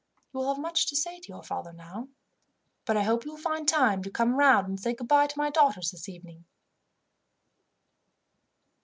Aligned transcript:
You 0.33 0.39
will 0.39 0.47
have 0.47 0.57
much 0.57 0.87
to 0.87 0.95
say 0.95 1.19
to 1.19 1.27
your 1.27 1.43
father 1.43 1.71
now, 1.71 2.07
but 2.85 2.97
I 2.97 3.03
hope 3.03 3.23
you 3.23 3.33
will 3.33 3.37
find 3.39 3.67
time 3.67 4.01
to 4.01 4.09
come 4.09 4.33
round, 4.33 4.67
and 4.67 4.79
say 4.79 4.95
goodbye 4.95 5.27
to 5.27 5.37
my 5.37 5.51
daughters, 5.51 5.91
this 5.91 6.09
evening." 6.09 6.43